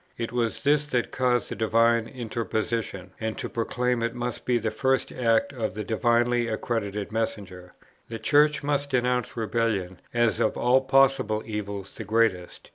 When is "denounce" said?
8.89-9.37